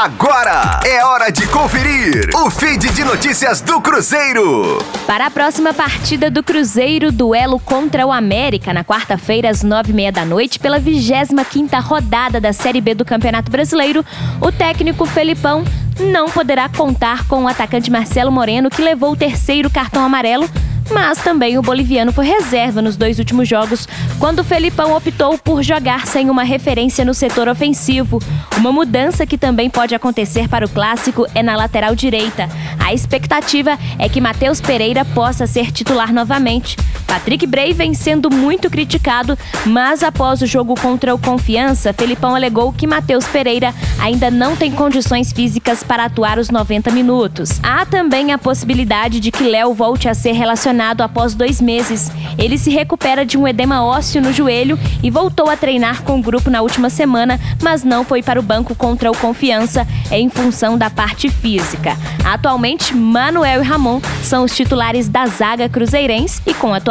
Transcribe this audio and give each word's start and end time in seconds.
Agora 0.00 0.78
é 0.86 1.04
hora 1.04 1.28
de 1.28 1.44
conferir 1.48 2.30
o 2.32 2.48
feed 2.48 2.88
de 2.90 3.02
notícias 3.02 3.60
do 3.60 3.80
Cruzeiro. 3.80 4.78
Para 5.08 5.26
a 5.26 5.30
próxima 5.30 5.74
partida 5.74 6.30
do 6.30 6.40
Cruzeiro, 6.40 7.10
duelo 7.10 7.58
contra 7.58 8.06
o 8.06 8.12
América, 8.12 8.72
na 8.72 8.84
quarta-feira, 8.84 9.50
às 9.50 9.64
nove 9.64 9.90
e 9.90 9.92
meia 9.92 10.12
da 10.12 10.24
noite, 10.24 10.60
pela 10.60 10.78
25 10.78 11.44
quinta 11.46 11.80
rodada 11.80 12.40
da 12.40 12.52
Série 12.52 12.80
B 12.80 12.94
do 12.94 13.04
Campeonato 13.04 13.50
Brasileiro, 13.50 14.06
o 14.40 14.52
técnico 14.52 15.04
Felipão 15.04 15.64
não 15.98 16.30
poderá 16.30 16.68
contar 16.68 17.26
com 17.26 17.42
o 17.42 17.48
atacante 17.48 17.90
Marcelo 17.90 18.30
Moreno, 18.30 18.70
que 18.70 18.80
levou 18.80 19.14
o 19.14 19.16
terceiro 19.16 19.68
cartão 19.68 20.04
amarelo 20.04 20.48
mas 20.90 21.18
também 21.18 21.58
o 21.58 21.62
boliviano 21.62 22.12
foi 22.12 22.26
reserva 22.26 22.82
nos 22.82 22.96
dois 22.96 23.18
últimos 23.18 23.48
jogos, 23.48 23.86
quando 24.18 24.40
o 24.40 24.44
Felipão 24.44 24.94
optou 24.96 25.38
por 25.38 25.62
jogar 25.62 26.06
sem 26.06 26.30
uma 26.30 26.42
referência 26.42 27.04
no 27.04 27.14
setor 27.14 27.48
ofensivo. 27.48 28.20
Uma 28.56 28.72
mudança 28.72 29.26
que 29.26 29.38
também 29.38 29.70
pode 29.70 29.94
acontecer 29.94 30.48
para 30.48 30.66
o 30.66 30.68
clássico 30.68 31.26
é 31.34 31.42
na 31.42 31.56
lateral 31.56 31.94
direita. 31.94 32.48
A 32.78 32.92
expectativa 32.92 33.78
é 33.98 34.08
que 34.08 34.20
Matheus 34.20 34.60
Pereira 34.60 35.04
possa 35.04 35.46
ser 35.46 35.70
titular 35.70 36.12
novamente. 36.12 36.76
Patrick 37.08 37.46
Bray 37.46 37.72
vem 37.72 37.94
sendo 37.94 38.30
muito 38.30 38.68
criticado, 38.68 39.36
mas 39.64 40.02
após 40.02 40.42
o 40.42 40.46
jogo 40.46 40.74
contra 40.78 41.14
o 41.14 41.18
Confiança, 41.18 41.92
Felipão 41.94 42.36
alegou 42.36 42.70
que 42.70 42.86
Matheus 42.86 43.26
Pereira 43.26 43.74
ainda 43.98 44.30
não 44.30 44.54
tem 44.54 44.70
condições 44.70 45.32
físicas 45.32 45.82
para 45.82 46.04
atuar 46.04 46.38
os 46.38 46.50
90 46.50 46.90
minutos. 46.90 47.58
Há 47.62 47.86
também 47.86 48.32
a 48.32 48.38
possibilidade 48.38 49.20
de 49.20 49.30
que 49.30 49.42
Léo 49.42 49.72
volte 49.72 50.06
a 50.06 50.14
ser 50.14 50.32
relacionado 50.32 51.00
após 51.00 51.34
dois 51.34 51.62
meses. 51.62 52.10
Ele 52.36 52.58
se 52.58 52.70
recupera 52.70 53.24
de 53.24 53.38
um 53.38 53.48
edema 53.48 53.82
ósseo 53.82 54.20
no 54.20 54.32
joelho 54.32 54.78
e 55.02 55.10
voltou 55.10 55.48
a 55.48 55.56
treinar 55.56 56.02
com 56.02 56.18
o 56.18 56.22
grupo 56.22 56.50
na 56.50 56.60
última 56.60 56.90
semana, 56.90 57.40
mas 57.62 57.82
não 57.84 58.04
foi 58.04 58.22
para 58.22 58.38
o 58.38 58.42
banco 58.42 58.74
contra 58.74 59.10
o 59.10 59.16
Confiança 59.16 59.86
em 60.10 60.28
função 60.28 60.76
da 60.76 60.90
parte 60.90 61.30
física. 61.30 61.96
Atualmente, 62.22 62.94
Manuel 62.94 63.62
e 63.62 63.64
Ramon 63.64 64.00
são 64.22 64.44
os 64.44 64.54
titulares 64.54 65.08
da 65.08 65.26
zaga 65.26 65.68
cruzeirense 65.68 66.42
e 66.46 66.52
com 66.52 66.74